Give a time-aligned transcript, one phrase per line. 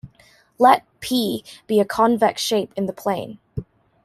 [0.57, 3.37] Let P be a convex shape in the plane.